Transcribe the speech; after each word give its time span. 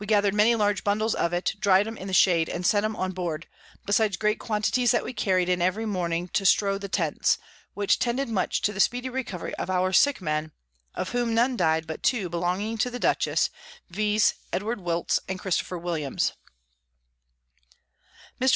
We 0.00 0.06
gather'd 0.06 0.34
many 0.34 0.56
large 0.56 0.82
Bundles 0.82 1.14
of 1.14 1.32
it, 1.32 1.54
dry'd 1.60 1.86
'em 1.86 1.96
in 1.96 2.08
the 2.08 2.12
shade, 2.12 2.48
and 2.48 2.66
sent 2.66 2.84
'em 2.84 2.96
on 2.96 3.12
board, 3.12 3.46
besides 3.86 4.16
great 4.16 4.40
quantities 4.40 4.90
that 4.90 5.04
we 5.04 5.12
carry'd 5.12 5.48
in 5.48 5.62
every 5.62 5.86
Morning 5.86 6.26
to 6.32 6.44
strow 6.44 6.78
the 6.78 6.88
Tents, 6.88 7.38
which 7.72 8.00
tended 8.00 8.28
much 8.28 8.60
to 8.62 8.72
the 8.72 8.80
speedy 8.80 9.08
Recovery 9.08 9.54
of 9.54 9.70
our 9.70 9.92
sick 9.92 10.20
Men, 10.20 10.50
of 10.96 11.10
whom 11.10 11.32
none 11.32 11.56
died 11.56 11.86
but 11.86 12.02
two 12.02 12.28
belonging 12.28 12.76
to 12.78 12.90
the 12.90 12.98
Dutchess, 12.98 13.50
viz. 13.88 14.34
Edward 14.52 14.80
Wilts 14.80 15.20
and 15.28 15.38
Christopher 15.38 15.78
Williams. 15.78 16.32
Mr. 18.40 18.50